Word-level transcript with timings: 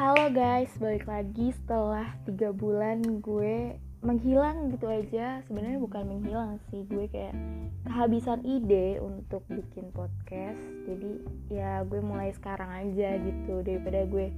Halo 0.00 0.32
guys, 0.32 0.72
balik 0.80 1.04
lagi 1.04 1.52
setelah 1.52 2.08
tiga 2.24 2.56
bulan 2.56 3.20
gue 3.20 3.76
menghilang 4.00 4.72
gitu 4.72 4.88
aja. 4.88 5.44
Sebenarnya 5.44 5.76
bukan 5.76 6.08
menghilang 6.08 6.56
sih, 6.72 6.88
gue 6.88 7.04
kayak 7.04 7.36
kehabisan 7.84 8.40
ide 8.48 8.96
untuk 8.96 9.44
bikin 9.52 9.92
podcast. 9.92 10.56
Jadi 10.88 11.20
ya 11.52 11.84
gue 11.84 12.00
mulai 12.00 12.32
sekarang 12.32 12.72
aja 12.80 13.20
gitu. 13.20 13.60
Daripada 13.60 14.08
gue 14.08 14.32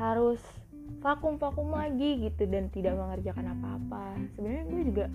harus 0.00 0.40
vakum-vakum 1.04 1.76
lagi 1.76 2.24
gitu 2.24 2.48
dan 2.48 2.72
tidak 2.72 2.96
mengerjakan 2.96 3.60
apa-apa. 3.60 4.16
Sebenarnya 4.32 4.64
gue 4.72 4.82
juga 4.88 5.06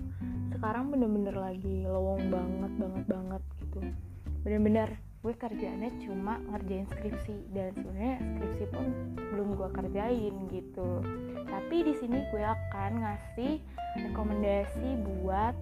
sekarang 0.54 0.94
bener-bener 0.94 1.34
lagi 1.34 1.82
lowong 1.82 2.30
banget 2.30 2.72
banget 2.78 3.04
banget 3.10 3.42
gitu. 3.58 3.78
Bener-bener 4.46 5.02
gue 5.20 5.36
kerjaannya 5.36 6.00
cuma 6.00 6.40
ngerjain 6.48 6.88
skripsi 6.88 7.52
dan 7.52 7.76
sebenarnya 7.76 8.16
skripsi 8.40 8.64
pun 8.72 8.86
belum 9.36 9.52
gue 9.52 9.68
kerjain 9.76 10.34
gitu. 10.48 10.90
Tapi 11.44 11.76
di 11.84 11.94
sini 12.00 12.24
gue 12.32 12.40
akan 12.40 13.04
ngasih 13.04 13.60
rekomendasi 14.00 14.88
buat 15.04 15.52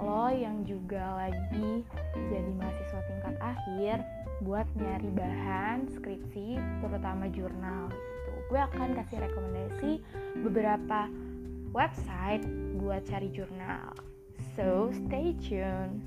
lo 0.00 0.32
yang 0.32 0.64
juga 0.64 1.28
lagi 1.28 1.84
jadi 2.16 2.50
mahasiswa 2.56 3.00
tingkat 3.04 3.36
akhir 3.38 3.96
buat 4.42 4.66
nyari 4.80 5.10
bahan 5.12 5.92
skripsi 5.92 6.56
terutama 6.80 7.28
jurnal 7.28 7.92
gitu. 7.92 8.32
Gue 8.48 8.60
akan 8.64 8.96
kasih 8.96 9.28
rekomendasi 9.28 9.92
beberapa 10.40 11.12
website 11.76 12.48
buat 12.80 13.04
cari 13.04 13.28
jurnal. 13.28 13.92
So 14.56 14.88
stay 15.04 15.36
tuned 15.36 16.00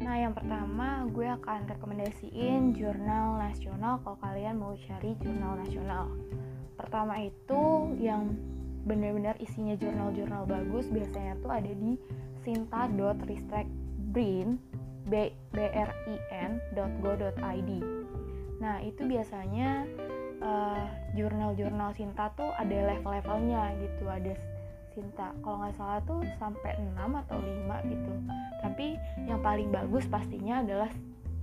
Nah, 0.00 0.16
yang 0.20 0.36
pertama 0.36 1.08
gue 1.08 1.24
akan 1.24 1.64
rekomendasiin 1.70 2.74
jurnal 2.76 3.38
nasional 3.40 4.00
kalau 4.04 4.18
kalian 4.20 4.60
mau 4.60 4.76
cari 4.76 5.16
jurnal 5.20 5.56
nasional. 5.60 6.08
Pertama 6.76 7.16
itu 7.20 7.94
yang 7.96 8.36
benar-benar 8.86 9.34
isinya 9.42 9.74
jurnal-jurnal 9.74 10.46
bagus 10.46 10.86
biasanya 10.92 11.34
tuh 11.42 11.50
ada 11.50 11.72
di 11.72 11.98
sinta.ristekbrin 12.46 14.60
brin.go.id. 15.06 17.70
Nah, 18.56 18.80
itu 18.82 19.06
biasanya 19.06 19.86
uh, 20.42 20.90
jurnal-jurnal 21.14 21.94
Sinta 21.94 22.34
tuh 22.34 22.50
ada 22.58 22.74
level-levelnya 22.74 23.78
gitu, 23.78 24.10
ada 24.10 24.34
Sinta 24.96 25.36
kalau 25.44 25.60
nggak 25.60 25.76
salah 25.76 26.00
tuh 26.08 26.24
sampai 26.40 26.72
6 26.80 26.96
atau 26.96 27.36
5 27.36 27.92
gitu. 27.92 28.12
Tapi 28.64 28.86
yang 29.28 29.44
paling 29.44 29.68
bagus 29.68 30.08
pastinya 30.08 30.64
adalah 30.64 30.88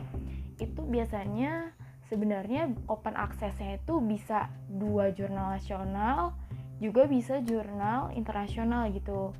Itu 0.62 0.86
biasanya 0.86 1.74
sebenarnya 2.06 2.70
open 2.86 3.18
accessnya 3.18 3.82
itu 3.82 3.98
bisa 3.98 4.46
dua 4.70 5.10
jurnal 5.10 5.58
nasional 5.58 6.38
juga 6.78 7.08
bisa 7.08 7.40
jurnal 7.42 8.12
internasional 8.14 8.92
gitu. 8.92 9.32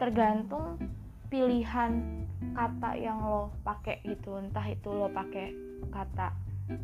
Tergantung 0.00 0.80
pilihan 1.28 2.24
kata 2.56 2.96
yang 2.96 3.22
lo 3.22 3.52
pakai 3.62 4.00
gitu. 4.02 4.40
Entah 4.40 4.64
itu 4.66 4.88
lo 4.90 5.12
pakai 5.12 5.52
kata 5.92 6.32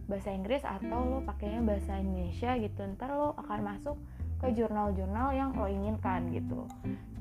bahasa 0.09 0.31
Inggris 0.33 0.65
atau 0.65 1.00
lo 1.03 1.19
pakainya 1.25 1.65
bahasa 1.65 1.97
Indonesia 1.99 2.53
gitu. 2.61 2.84
Ntar 2.94 3.11
lo 3.17 3.33
akan 3.41 3.61
masuk 3.65 3.97
ke 4.44 4.53
jurnal-jurnal 4.53 5.33
yang 5.33 5.56
lo 5.56 5.65
inginkan 5.65 6.28
gitu 6.37 6.69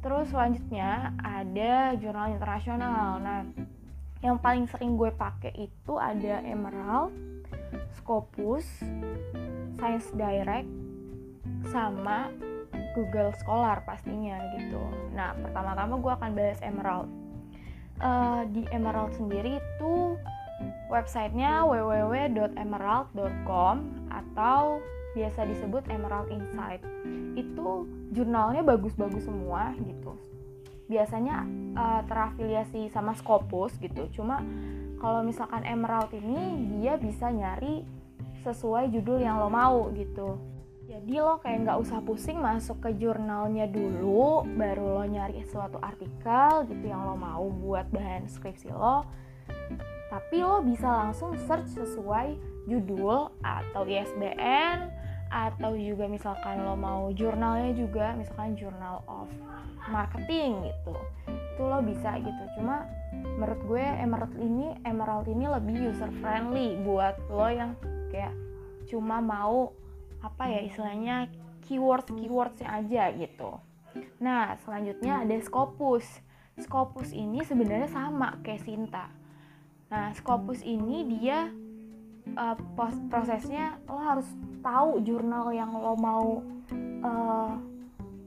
Terus 0.03 0.28
selanjutnya 0.30 1.16
ada 1.24 1.96
jurnal 1.96 2.36
internasional. 2.36 3.24
Nah, 3.24 3.47
yang 4.19 4.36
paling 4.40 4.68
sering 4.68 5.00
gue 5.00 5.12
pakai 5.16 5.56
itu 5.56 5.96
ada 5.96 6.44
Emerald, 6.44 7.16
Scopus, 7.96 8.68
Science 9.80 10.12
Direct, 10.12 10.68
sama 11.72 12.28
Google 12.94 13.34
Scholar 13.41 13.81
pastinya 13.88 14.38
gitu. 14.59 14.84
Nah, 15.16 15.34
pertama-tama 15.40 15.96
gue 15.97 16.14
akan 16.20 16.35
bahas 16.35 16.59
Emerald. 16.59 17.08
Uh, 18.03 18.44
di 18.52 18.68
Emerald 18.75 19.16
sendiri 19.16 19.64
itu 19.64 20.20
websitenya 20.91 21.64
www.emerald.com 21.64 23.75
atau 24.12 24.84
biasa 25.14 25.46
disebut 25.46 25.85
Emerald 25.94 26.25
Insight 26.34 26.81
itu 27.38 27.85
jurnalnya 28.13 28.62
bagus-bagus 28.62 29.25
semua 29.25 29.74
gitu. 29.81 30.13
Biasanya 30.88 31.44
uh, 31.74 32.01
terafiliasi 32.06 32.94
sama 32.94 33.18
Scopus 33.18 33.75
gitu. 33.81 34.07
Cuma 34.13 34.40
kalau 35.01 35.25
misalkan 35.25 35.66
Emerald 35.66 36.13
ini 36.16 36.69
dia 36.79 36.96
bisa 36.96 37.28
nyari 37.34 37.84
sesuai 38.46 38.94
judul 38.94 39.19
yang 39.19 39.41
lo 39.41 39.50
mau 39.50 39.90
gitu. 39.91 40.40
Jadi 40.84 41.16
lo 41.18 41.40
kayak 41.40 41.66
nggak 41.66 41.79
usah 41.79 42.00
pusing 42.03 42.44
masuk 42.44 42.84
ke 42.84 42.94
jurnalnya 43.00 43.66
dulu 43.72 44.46
baru 44.46 45.02
lo 45.02 45.03
nyari 45.07 45.41
suatu 45.47 45.79
artikel 45.79 46.68
gitu 46.69 46.85
yang 46.85 47.07
lo 47.07 47.16
mau 47.16 47.50
buat 47.50 47.90
bahan 47.90 48.29
skripsi 48.29 48.69
lo. 48.69 49.07
Tapi 50.12 50.44
lo 50.44 50.62
bisa 50.62 50.85
langsung 50.85 51.34
search 51.50 51.73
sesuai 51.73 52.38
judul 52.69 53.34
atau 53.41 53.81
ISBN 53.84 55.03
atau 55.33 55.73
juga 55.73 56.05
misalkan 56.05 56.61
lo 56.61 56.78
mau 56.78 57.09
jurnalnya 57.09 57.73
juga 57.73 58.13
misalkan 58.13 58.53
journal 58.53 59.02
of 59.09 59.25
marketing 59.90 60.69
gitu. 60.69 60.93
Itu 61.25 61.61
lo 61.66 61.81
bisa 61.81 62.22
gitu. 62.22 62.43
Cuma 62.61 62.85
menurut 63.41 63.59
gue 63.66 63.81
emerald 63.81 64.37
ini 64.37 64.78
emerald 64.85 65.25
ini 65.25 65.49
lebih 65.49 65.90
user 65.90 66.13
friendly 66.22 66.78
buat 66.85 67.17
lo 67.34 67.49
yang 67.49 67.73
kayak 68.13 68.37
cuma 68.85 69.17
mau 69.17 69.73
apa 70.22 70.53
ya 70.53 70.61
istilahnya 70.69 71.34
keywords 71.66 72.13
keywordsnya 72.13 72.69
aja 72.69 73.09
gitu. 73.17 73.58
Nah 74.22 74.53
selanjutnya 74.61 75.25
ada 75.25 75.34
Scopus. 75.41 76.05
Scopus 76.61 77.09
ini 77.09 77.41
sebenarnya 77.41 77.90
sama 77.90 78.37
kayak 78.46 78.61
Sinta. 78.61 79.09
Nah 79.90 80.13
Scopus 80.13 80.61
ini 80.61 81.02
dia 81.09 81.49
uh, 82.35 82.55
prosesnya 83.11 83.78
lo 83.87 83.99
harus 83.99 84.28
tahu 84.64 85.03
jurnal 85.03 85.52
yang 85.52 85.72
lo 85.75 85.93
mau 85.99 86.41
uh, 87.03 87.52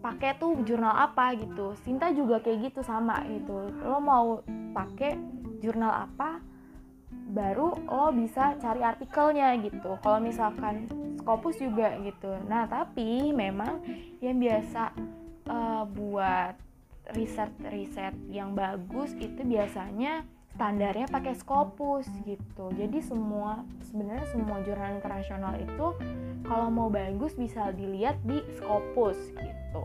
pakai 0.05 0.39
tuh 0.39 0.63
jurnal 0.63 0.95
apa 0.95 1.35
gitu. 1.35 1.75
Sinta 1.83 2.13
juga 2.13 2.39
kayak 2.39 2.71
gitu 2.73 2.81
sama 2.85 3.25
gitu. 3.27 3.73
Lo 3.83 3.99
mau 3.99 4.41
pakai 4.77 5.19
jurnal 5.59 6.07
apa, 6.07 6.39
baru 7.33 7.75
lo 7.89 8.13
bisa 8.15 8.55
cari 8.61 8.85
artikelnya 8.85 9.57
gitu. 9.65 9.99
Kalau 10.05 10.23
misalkan 10.23 10.87
Scopus 11.19 11.59
juga 11.59 11.91
gitu. 12.07 12.31
Nah 12.47 12.71
tapi 12.71 13.35
memang 13.35 13.83
yang 14.23 14.39
biasa 14.39 14.95
uh, 15.51 15.83
buat 15.91 16.55
riset-riset 17.15 18.15
yang 18.31 18.55
bagus 18.55 19.15
itu 19.19 19.43
biasanya 19.43 20.27
standarnya 20.57 21.05
pakai 21.13 21.37
Scopus 21.37 22.09
gitu. 22.25 22.73
Jadi 22.73 23.05
semua 23.05 23.61
sebenarnya 23.93 24.25
semua 24.33 24.65
jurnal 24.65 24.97
internasional 24.97 25.53
itu 25.61 25.93
kalau 26.49 26.73
mau 26.73 26.89
bagus 26.89 27.37
bisa 27.37 27.77
dilihat 27.77 28.17
di 28.25 28.41
Scopus 28.57 29.37
gitu. 29.37 29.85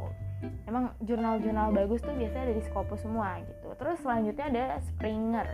Emang 0.66 0.96
jurnal-jurnal 1.04 1.76
bagus 1.76 2.00
tuh 2.02 2.16
biasanya 2.16 2.48
ada 2.48 2.56
di 2.56 2.64
Scopus 2.64 3.04
semua 3.04 3.44
gitu. 3.44 3.68
Terus 3.76 4.00
selanjutnya 4.00 4.46
ada 4.48 4.80
Springer. 4.80 5.48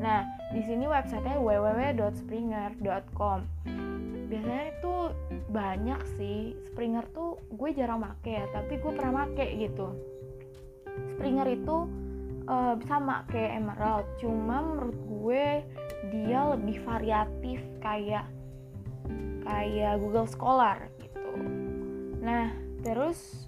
Nah, 0.00 0.28
di 0.52 0.60
sini 0.64 0.84
websitenya 0.84 1.40
www.springer.com. 1.40 3.38
Biasanya 4.30 4.64
itu 4.76 4.94
banyak 5.50 6.00
sih. 6.20 6.54
Springer 6.70 7.08
tuh 7.16 7.40
gue 7.50 7.72
jarang 7.72 8.04
make 8.04 8.28
ya, 8.28 8.44
tapi 8.52 8.76
gue 8.76 8.92
pernah 8.92 9.24
make 9.24 9.48
gitu. 9.56 9.96
Springer 11.16 11.48
itu 11.48 11.88
uh, 12.46 12.78
sama 12.86 13.24
kayak 13.28 13.60
Emerald. 13.60 14.06
Cuma 14.22 14.62
menurut 14.62 14.98
gue 15.08 15.64
dia 16.14 16.40
lebih 16.56 16.80
variatif 16.84 17.60
kayak 17.84 18.24
kayak 19.44 20.00
Google 20.00 20.28
Scholar 20.30 20.88
gitu. 21.00 21.32
Nah 22.22 22.54
terus 22.80 23.44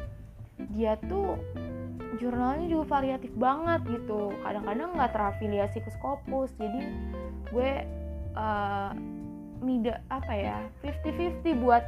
dia 0.71 0.95
tuh 1.11 1.35
jurnalnya 2.23 2.71
juga 2.71 3.03
variatif 3.03 3.35
banget 3.35 3.83
gitu. 3.91 4.31
Kadang-kadang 4.41 4.95
nggak 4.95 5.13
terafiliasi 5.13 5.83
ke 5.83 5.91
Scopus 5.99 6.55
jadi 6.57 6.81
gue 7.51 7.73
uh, 8.37 8.93
mida 9.65 10.05
apa 10.13 10.33
ya 10.37 10.59
50-50 10.85 11.65
buat 11.65 11.85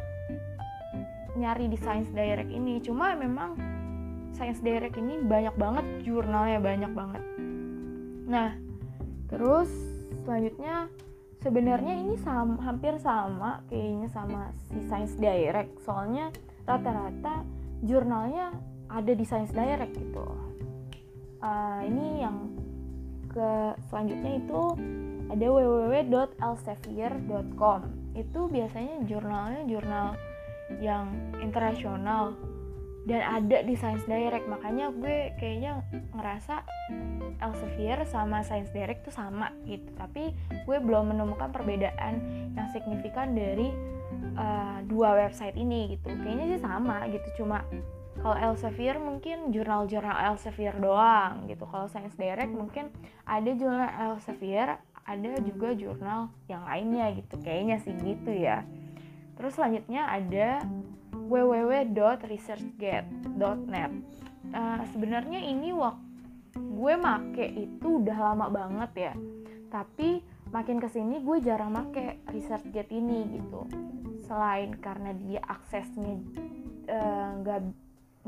nyari 1.38 1.70
di 1.70 1.78
Science 1.78 2.10
Direct 2.10 2.50
ini. 2.50 2.82
Cuma 2.82 3.14
memang 3.14 3.54
Science 4.34 4.58
Direct 4.64 4.98
ini 4.98 5.22
banyak 5.22 5.54
banget 5.54 5.86
jurnalnya 6.02 6.58
banyak 6.58 6.92
banget. 6.92 7.22
Nah 8.26 8.50
terus 9.28 9.68
selanjutnya 10.24 10.88
sebenarnya 11.38 11.94
ini 11.94 12.18
sama, 12.18 12.58
hampir 12.64 12.98
sama 12.98 13.62
kayaknya 13.70 14.08
sama 14.10 14.50
si 14.68 14.82
Science 14.88 15.14
Direct. 15.14 15.78
Soalnya 15.84 16.34
rata-rata 16.66 17.46
jurnalnya 17.84 18.52
ada 18.88 19.12
di 19.12 19.24
Science 19.24 19.54
Direct 19.54 19.94
gitu. 19.94 20.26
Uh, 21.38 21.86
ini 21.86 22.26
yang 22.26 22.50
ke 23.30 23.78
selanjutnya 23.86 24.42
itu 24.42 24.62
ada 25.28 25.44
www.elsevier.com 25.44 27.80
itu 28.16 28.48
biasanya 28.50 29.06
jurnalnya 29.06 29.62
jurnal 29.68 30.16
yang 30.80 31.12
internasional. 31.40 32.34
Dan 33.08 33.24
ada 33.24 33.64
di 33.64 33.72
Science 33.72 34.04
Direct. 34.04 34.44
Makanya 34.52 34.92
gue 34.92 35.32
kayaknya 35.40 35.80
ngerasa 36.12 36.60
Elsevier 37.40 38.04
sama 38.04 38.44
Science 38.44 38.68
Direct 38.68 39.08
tuh 39.08 39.16
sama 39.16 39.48
gitu. 39.64 39.88
Tapi 39.96 40.36
gue 40.68 40.76
belum 40.76 41.16
menemukan 41.16 41.48
perbedaan 41.48 42.20
yang 42.52 42.68
signifikan 42.68 43.32
dari 43.32 43.72
uh, 44.36 44.84
dua 44.84 45.24
website 45.24 45.56
ini 45.56 45.96
gitu. 45.96 46.12
Kayaknya 46.20 46.52
sih 46.52 46.60
sama 46.60 47.08
gitu. 47.08 47.24
Cuma 47.40 47.64
kalau 48.18 48.34
Elsevier 48.34 48.98
mungkin 49.00 49.54
jurnal-jurnal 49.56 50.18
Elsevier 50.28 50.76
doang 50.76 51.48
gitu. 51.48 51.64
Kalau 51.64 51.88
Science 51.88 52.18
Direct 52.18 52.52
mungkin 52.52 52.92
ada 53.24 53.50
jurnal 53.56 53.88
Elsevier 54.10 54.84
ada 55.08 55.40
juga 55.40 55.72
jurnal 55.72 56.28
yang 56.52 56.68
lainnya 56.68 57.16
gitu 57.16 57.40
kayaknya 57.40 57.80
sih 57.80 57.96
gitu 57.96 58.28
ya. 58.28 58.60
Terus 59.40 59.56
selanjutnya 59.56 60.04
ada 60.04 60.68
www.researchgate.net 61.16 63.92
uh, 64.52 64.80
sebenarnya 64.92 65.40
ini 65.44 65.72
waktu 65.72 66.06
gue 66.58 66.94
make 66.98 67.46
itu 67.54 68.02
udah 68.02 68.18
lama 68.32 68.46
banget 68.50 69.10
ya. 69.10 69.14
Tapi 69.68 70.22
makin 70.48 70.80
ke 70.80 70.88
sini 70.88 71.20
gue 71.20 71.38
jarang 71.44 71.74
make 71.74 72.24
ResearchGate 72.28 72.92
ini 72.92 73.36
gitu. 73.36 73.68
Selain 74.24 74.72
karena 74.76 75.12
dia 75.16 75.40
aksesnya 75.44 76.20
eh, 76.88 77.28
nggak 77.40 77.60
uh, 77.64 77.72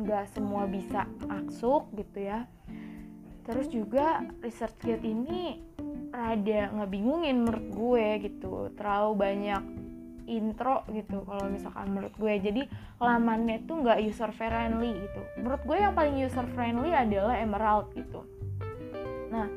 nggak 0.00 0.24
semua 0.32 0.64
bisa 0.68 1.08
masuk 1.28 1.88
gitu 1.96 2.28
ya. 2.28 2.44
Terus 3.44 3.72
juga 3.72 4.24
ResearchGate 4.44 5.04
ini 5.04 5.60
rada 6.10 6.60
ngebingungin 6.74 7.46
menurut 7.46 7.66
gue 7.70 8.06
gitu. 8.28 8.52
Terlalu 8.74 9.10
banyak 9.16 9.62
intro 10.30 10.86
gitu 10.94 11.26
kalau 11.26 11.50
misalkan 11.50 11.90
menurut 11.90 12.14
gue. 12.14 12.34
Jadi 12.38 12.62
lamannya 13.02 13.66
tuh 13.66 13.82
nggak 13.82 13.98
user 14.06 14.30
friendly 14.30 14.94
gitu. 14.94 15.20
Menurut 15.42 15.62
gue 15.66 15.76
yang 15.78 15.94
paling 15.94 16.16
user 16.22 16.46
friendly 16.54 16.94
adalah 16.94 17.34
Emerald 17.38 17.90
gitu. 17.98 18.22
Nah 19.34 19.50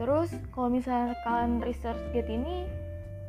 terus 0.00 0.34
kalau 0.50 0.72
misalkan 0.72 1.62
ResearchGate 1.62 2.32
ini 2.32 2.66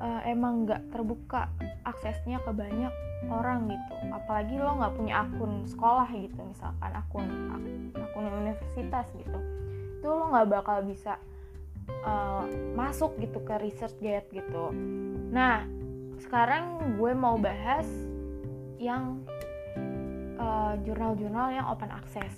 uh, 0.01 0.25
emang 0.25 0.65
nggak 0.65 0.89
terbuka 0.89 1.51
aksesnya 1.85 2.41
ke 2.41 2.49
banyak 2.49 2.93
orang 3.29 3.69
gitu. 3.69 3.93
Apalagi 4.09 4.57
lo 4.57 4.81
nggak 4.81 4.93
punya 4.97 5.23
akun 5.23 5.63
sekolah 5.69 6.09
gitu 6.09 6.41
misalkan 6.41 6.91
akun 6.91 7.27
akun 7.93 8.25
universitas 8.25 9.05
gitu. 9.13 9.39
Itu 10.01 10.07
lo 10.09 10.33
nggak 10.33 10.49
bakal 10.49 10.81
bisa 10.83 11.21
uh, 12.05 12.45
masuk 12.73 13.15
gitu 13.19 13.39
ke 13.43 13.55
research 13.61 13.95
gate 13.99 14.27
gitu. 14.31 14.73
Nah 15.33 15.65
sekarang 16.21 16.95
gue 16.97 17.11
mau 17.13 17.35
bahas 17.37 17.85
yang 18.79 19.23
uh, 20.39 20.75
jurnal-jurnal 20.83 21.51
yang 21.51 21.65
open 21.67 21.89
access 21.91 22.33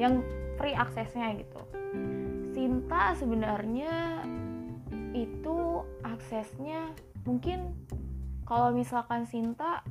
yang 0.00 0.24
free 0.56 0.76
aksesnya 0.76 1.36
gitu. 1.36 1.60
Sinta 2.56 3.14
sebenarnya 3.16 4.24
itu 5.12 5.84
aksesnya 6.06 6.94
mungkin 7.26 7.76
kalau 8.48 8.72
misalkan 8.74 9.28
Sinta 9.28 9.84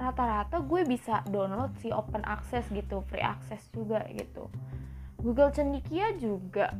rata-rata 0.00 0.64
gue 0.64 0.82
bisa 0.88 1.20
download 1.28 1.76
si 1.84 1.92
open 1.92 2.24
access 2.24 2.64
gitu 2.72 3.04
free 3.08 3.24
access 3.24 3.68
juga 3.72 4.04
gitu. 4.12 4.48
Google 5.20 5.52
Cendikia 5.52 6.16
juga 6.16 6.72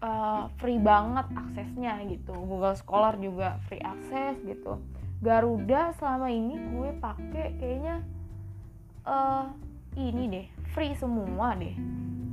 uh, 0.00 0.48
free 0.60 0.80
banget 0.80 1.26
aksesnya 1.32 2.00
gitu. 2.08 2.32
Google 2.34 2.76
Scholar 2.76 3.16
juga 3.20 3.60
free 3.68 3.80
akses 3.80 4.40
gitu. 4.44 4.80
Garuda 5.20 5.92
selama 6.00 6.32
ini 6.32 6.56
gue 6.56 6.90
pakai 6.96 7.46
kayaknya 7.60 8.00
uh, 9.04 9.52
ini 9.96 10.22
deh 10.28 10.46
free 10.72 10.96
semua 10.96 11.52
deh. 11.56 11.76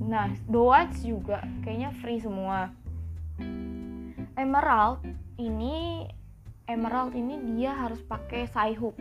Nah 0.07 0.31
Doats 0.47 1.03
juga 1.03 1.43
kayaknya 1.63 1.91
free 1.99 2.23
semua. 2.23 2.71
Emerald 4.37 5.03
ini 5.41 6.07
Emerald 6.67 7.15
ini 7.15 7.39
dia 7.55 7.71
harus 7.75 7.99
pakai 8.03 8.47
Sci-Hub 8.47 8.95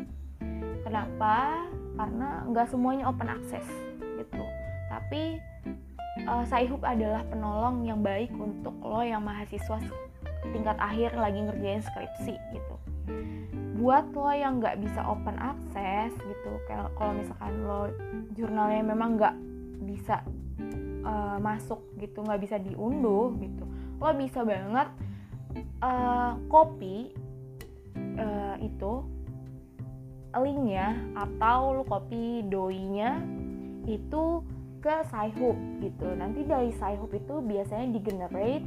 kenapa? 0.86 1.66
Karena 1.98 2.46
nggak 2.46 2.70
semuanya 2.70 3.10
open 3.10 3.26
access 3.26 3.66
gitu. 4.00 4.44
Tapi 4.90 5.38
uh, 6.24 6.44
Saihub 6.48 6.80
adalah 6.80 7.20
penolong 7.28 7.84
yang 7.84 8.00
baik 8.00 8.32
untuk 8.32 8.72
lo 8.80 9.04
yang 9.04 9.20
mahasiswa 9.20 9.76
tingkat 10.54 10.78
akhir 10.80 11.12
lagi 11.18 11.44
ngerjain 11.44 11.82
skripsi 11.84 12.34
gitu. 12.56 12.76
Buat 13.76 14.08
lo 14.16 14.32
yang 14.32 14.64
nggak 14.64 14.80
bisa 14.80 15.04
open 15.04 15.36
access 15.36 16.16
gitu 16.16 16.52
kalau 16.96 17.12
misalkan 17.12 17.52
lo 17.66 17.92
jurnalnya 18.32 18.82
memang 18.82 19.20
nggak 19.20 19.36
bisa 19.84 20.24
uh, 21.06 21.38
masuk 21.38 21.80
gitu 22.00 22.24
nggak 22.24 22.42
bisa 22.42 22.56
diunduh 22.58 23.30
gitu 23.38 23.64
lo 23.96 24.12
bisa 24.12 24.44
banget 24.44 24.88
uh, 25.80 26.36
copy 26.52 27.14
uh, 28.18 28.56
itu 28.60 28.92
linknya 30.36 31.00
atau 31.16 31.80
lo 31.80 31.82
copy 31.88 32.44
doinya 32.44 33.24
itu 33.88 34.44
ke 34.86 35.02
Sci-Hub 35.10 35.58
gitu. 35.82 36.06
Nanti 36.14 36.46
dari 36.46 36.70
Sci-Hub 36.70 37.10
itu 37.10 37.42
biasanya 37.42 37.90
di 37.90 38.00
generate 38.06 38.66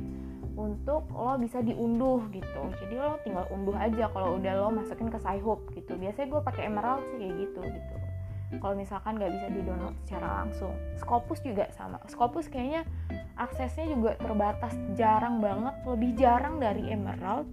untuk 0.59 1.07
lo 1.15 1.39
bisa 1.39 1.63
diunduh 1.63 2.27
gitu. 2.35 2.61
Jadi 2.83 2.95
lo 2.99 3.15
tinggal 3.23 3.47
unduh 3.55 3.79
aja 3.79 4.11
kalau 4.11 4.35
udah 4.35 4.53
lo 4.59 4.67
masukin 4.75 5.07
ke 5.07 5.15
Skyhook 5.15 5.71
gitu. 5.71 5.95
Biasanya 5.95 6.27
gue 6.27 6.41
pakai 6.43 6.67
Emerald 6.67 7.07
sih 7.07 7.17
kayak 7.23 7.35
gitu 7.47 7.61
gitu. 7.63 7.95
Kalau 8.59 8.75
misalkan 8.75 9.15
nggak 9.15 9.31
bisa 9.31 9.47
di 9.53 9.61
download 9.63 9.95
secara 10.03 10.27
langsung. 10.43 10.73
Scopus 10.99 11.39
juga 11.45 11.71
sama. 11.71 12.01
Scopus 12.11 12.51
kayaknya 12.51 12.83
aksesnya 13.39 13.88
juga 13.88 14.19
terbatas. 14.19 14.75
Jarang 14.99 15.39
banget 15.39 15.75
lebih 15.88 16.11
jarang 16.19 16.59
dari 16.59 16.91
Emerald 16.91 17.47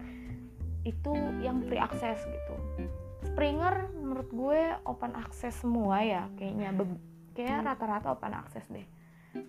itu 0.82 1.14
yang 1.38 1.62
free 1.70 1.78
access 1.78 2.18
gitu. 2.26 2.54
Springer 3.22 3.86
menurut 3.94 4.28
gue 4.34 4.60
open 4.82 5.14
access 5.14 5.54
semua 5.62 6.02
ya 6.02 6.26
kayaknya 6.40 6.74
kayak 7.36 7.68
rata-rata 7.68 8.16
open 8.16 8.32
access 8.32 8.64
deh. 8.72 8.88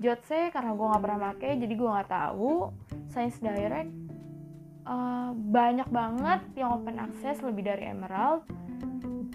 Jotse 0.03 0.51
karena 0.51 0.75
gue 0.75 0.83
nggak 0.83 1.03
pernah 1.03 1.19
pakai 1.31 1.51
jadi 1.55 1.73
gue 1.73 1.89
nggak 1.89 2.11
tahu. 2.11 2.75
Science 3.07 3.39
Direct 3.39 3.91
uh, 4.83 5.31
banyak 5.31 5.87
banget 5.87 6.41
yang 6.59 6.75
open 6.75 6.99
access 6.99 7.39
lebih 7.39 7.63
dari 7.63 7.87
Emerald. 7.87 8.43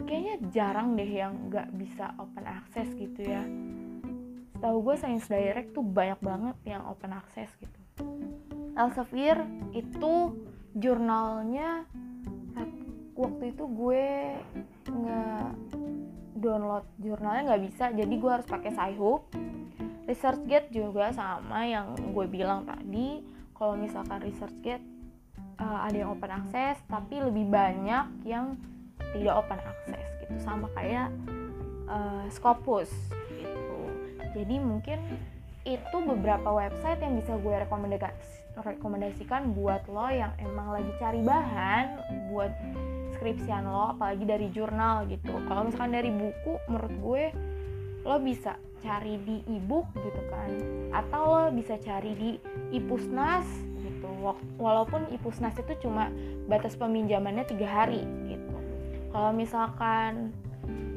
Kayaknya 0.05 0.37
jarang 0.53 0.93
deh 0.93 1.09
yang 1.09 1.49
nggak 1.49 1.73
bisa 1.77 2.13
open 2.21 2.45
access 2.45 2.89
gitu 2.93 3.21
ya. 3.25 3.41
Setahu 4.53 4.93
gue 4.93 4.95
Science 5.01 5.27
Direct 5.33 5.73
tuh 5.73 5.85
banyak 5.85 6.21
banget 6.21 6.57
yang 6.69 6.85
open 6.85 7.17
access 7.17 7.49
gitu. 7.57 7.81
Elsevier 8.77 9.45
itu 9.73 10.37
jurnalnya 10.77 11.85
waktu 13.13 13.53
itu 13.53 13.65
gue 13.69 14.05
nggak 14.89 15.49
download 16.43 16.83
jurnalnya 16.99 17.55
nggak 17.55 17.63
bisa 17.71 17.85
jadi 17.95 18.11
gue 18.11 18.31
harus 18.31 18.49
pakai 18.51 18.75
Skyhook 18.75 19.31
ResearchGate 20.03 20.75
juga 20.75 21.15
sama 21.15 21.63
yang 21.63 21.95
gue 21.95 22.27
bilang 22.27 22.67
tadi. 22.67 23.23
Kalau 23.55 23.79
misalkan 23.79 24.19
ResearchGate 24.19 24.83
uh, 25.63 25.87
ada 25.87 25.97
yang 25.97 26.11
open 26.11 26.31
access 26.31 26.83
tapi 26.91 27.23
lebih 27.23 27.47
banyak 27.47 28.27
yang 28.27 28.59
tidak 29.15 29.35
open 29.39 29.61
access 29.63 30.07
gitu. 30.21 30.35
Sama 30.43 30.67
kayak 30.75 31.15
uh, 31.87 32.27
Scopus 32.35 32.91
gitu. 33.39 33.79
Jadi 34.35 34.59
mungkin 34.59 34.99
itu 35.63 35.97
beberapa 36.03 36.51
website 36.51 36.99
yang 36.99 37.15
bisa 37.23 37.39
gue 37.39 37.55
rekomendasikan 38.59 39.55
buat 39.55 39.87
lo 39.87 40.11
yang 40.11 40.35
emang 40.43 40.75
lagi 40.75 40.91
cari 40.99 41.23
bahan 41.23 42.03
buat 42.35 42.51
skripsian 43.23 43.71
lo 43.71 43.95
apalagi 43.95 44.27
dari 44.27 44.51
jurnal 44.51 45.07
gitu. 45.07 45.31
Kalau 45.47 45.63
misalkan 45.63 45.95
dari 45.95 46.11
buku 46.11 46.59
menurut 46.67 46.95
gue 46.99 47.25
lo 48.03 48.19
bisa 48.19 48.59
cari 48.83 49.15
di 49.23 49.47
ebook 49.47 49.87
gitu 49.95 50.23
kan. 50.27 50.51
Atau 50.91 51.23
lo 51.31 51.45
bisa 51.55 51.79
cari 51.79 52.19
di 52.19 52.31
ipusnas 52.75 53.47
gitu. 53.79 54.11
Walaupun 54.59 55.07
ipusnas 55.15 55.55
itu 55.55 55.87
cuma 55.87 56.11
batas 56.51 56.75
peminjamannya 56.75 57.47
tiga 57.47 57.71
hari 57.71 58.03
gitu. 58.27 58.59
Kalau 59.15 59.31
misalkan 59.31 60.35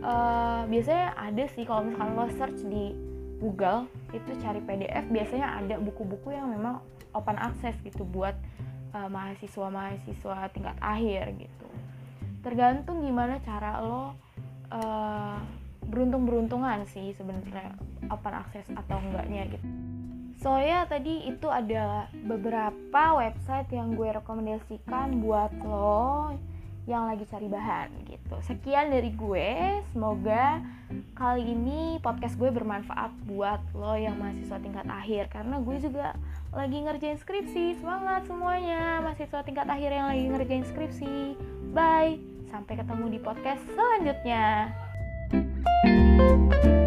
uh, 0.01 0.65
biasanya 0.65 1.13
ada 1.13 1.45
sih 1.53 1.61
kalau 1.61 1.85
misalkan 1.85 2.09
lo 2.17 2.25
search 2.33 2.65
di 2.65 2.97
Google 3.37 3.85
itu 4.17 4.33
cari 4.41 4.65
PDF 4.65 5.05
biasanya 5.13 5.61
ada 5.61 5.75
buku-buku 5.77 6.33
yang 6.33 6.49
memang 6.49 6.81
open 7.13 7.37
access 7.37 7.77
gitu 7.85 8.01
buat 8.07 8.33
uh, 8.95 9.11
mahasiswa-mahasiswa 9.11 10.49
tingkat 10.55 10.77
akhir 10.79 11.35
gitu 11.35 11.67
tergantung 12.45 13.01
gimana 13.01 13.41
cara 13.41 13.81
lo 13.81 14.13
uh, 14.69 15.41
beruntung-beruntungan 15.89 16.85
sih 16.89 17.17
sebenarnya 17.17 17.73
open 18.13 18.33
access 18.37 18.69
atau 18.69 19.01
enggaknya 19.01 19.49
gitu. 19.57 19.65
So 20.45 20.53
ya 20.61 20.85
tadi 20.85 21.25
itu 21.25 21.49
ada 21.49 22.05
beberapa 22.21 23.03
website 23.17 23.71
yang 23.73 23.97
gue 23.97 24.13
rekomendasikan 24.13 25.25
buat 25.25 25.49
lo 25.65 26.37
yang 26.85 27.09
lagi 27.09 27.25
cari 27.25 27.49
bahan 27.49 27.89
gitu. 28.05 28.35
Sekian 28.45 28.93
dari 28.93 29.09
gue, 29.09 29.81
semoga 29.89 30.61
kali 31.17 31.49
ini 31.49 31.97
podcast 31.97 32.37
gue 32.37 32.53
bermanfaat 32.53 33.09
buat 33.25 33.57
lo 33.73 33.97
yang 33.97 34.21
mahasiswa 34.21 34.61
tingkat 34.61 34.85
akhir 34.85 35.33
karena 35.33 35.57
gue 35.57 35.77
juga 35.81 36.13
lagi 36.53 36.77
ngerjain 36.85 37.17
skripsi. 37.17 37.81
Semangat 37.81 38.29
semuanya 38.29 39.01
mahasiswa 39.01 39.41
tingkat 39.41 39.65
akhir 39.65 39.89
yang 39.97 40.07
lagi 40.13 40.23
ngerjain 40.29 40.65
skripsi. 40.69 41.15
Bye. 41.73 42.34
Sampai 42.49 42.77
ketemu 42.79 43.05
di 43.15 43.19
podcast 43.19 43.61
selanjutnya. 43.73 44.71
Thank 45.85 46.65
you 46.65 46.84